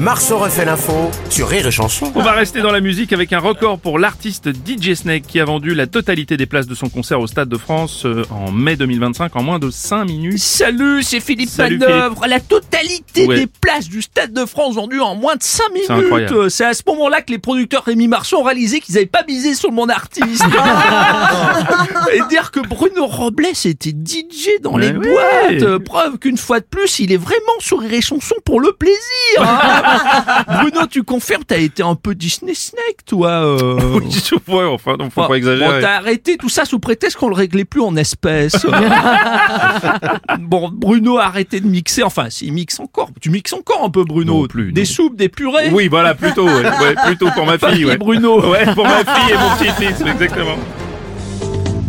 [0.00, 2.12] Marceau refait l'info sur Rire et Chanson.
[2.14, 5.44] On va rester dans la musique avec un record pour l'artiste DJ Snake qui a
[5.44, 8.76] vendu la totalité des places de son concert au Stade de France euh, en mai
[8.76, 10.38] 2025 en moins de 5 minutes.
[10.38, 12.26] Salut, c'est Philippe Salut, Manœuvre.
[12.28, 13.40] La totalité Ouais.
[13.40, 15.90] des places du Stade de France vendues en moins de 5 minutes.
[15.90, 16.34] incroyable.
[16.36, 19.24] Euh, C'est à ce moment-là que les producteurs Rémi Marceau ont réalisé qu'ils n'avaient pas
[19.26, 20.44] misé sur mon artiste.
[22.14, 25.62] Et dire que Bruno Robles était DJ dans les boîtes.
[25.62, 28.98] Euh, Preuve qu'une fois de plus, il est vraiment sur et Chanson pour le plaisir.
[29.40, 30.44] hein.
[30.62, 33.30] Bruno, tu confirmes, t'as été un peu Disney Snake, toi.
[33.30, 33.78] euh.
[34.00, 35.68] Oui, ouais, enfin, non, faut Bon, pas exagérer.
[35.70, 38.66] Bon, t'as arrêté tout ça sous prétexte qu'on le réglait plus en espèces.
[40.40, 42.02] bon, Bruno a arrêté de mixer.
[42.02, 43.10] Enfin, s'il mixe encore.
[43.20, 44.42] Tu mixes encore un peu, Bruno.
[44.42, 44.86] Non plus, Des non.
[44.86, 45.70] soupes, des purées.
[45.72, 47.96] oui, voilà, plutôt, ouais, ouais, plutôt pour ma fille, ouais.
[47.96, 48.40] Bruno.
[48.50, 50.56] Ouais, pour ma fille et mon petit-fils, exactement.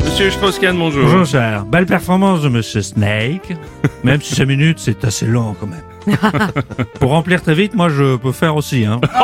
[0.10, 1.04] Monsieur Schposcan, bonjour.
[1.04, 3.56] Bonjour cher, belle performance de Monsieur Snake.
[4.04, 6.18] Même si 5 minutes c'est assez long quand même.
[7.00, 8.86] Pour remplir très vite, moi je peux faire aussi.
[8.86, 9.00] Hein.
[9.04, 9.22] Oh, non,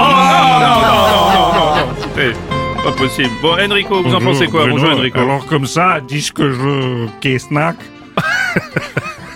[0.60, 1.94] non, non, non, non, non, non.
[2.20, 3.32] Eh, pas possible.
[3.42, 5.20] Bon, Enrico, vous en pensez quoi Bonjour, Enrico.
[5.20, 7.78] Alors comme ça, dis que je qu'est Snack.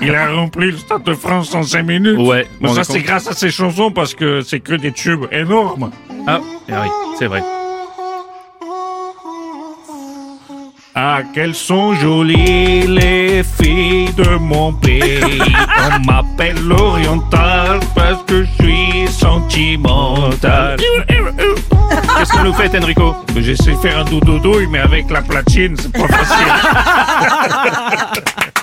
[0.04, 2.20] Il a rempli le Stade de France en 5 minutes.
[2.20, 5.26] Ouais, Mais bon, ça c'est grâce à ses chansons parce que c'est que des tubes
[5.32, 5.90] énormes.
[6.28, 7.42] Ah, eh oui, c'est vrai.
[11.02, 15.22] Ah, qu'elles sont jolies les filles de mon pays.
[15.80, 20.78] On m'appelle l'oriental parce que je suis sentimental.
[22.18, 23.16] Qu'est-ce que vous faites, Enrico?
[23.34, 26.36] J'essaie de faire un doudou mais avec la platine, c'est pas facile.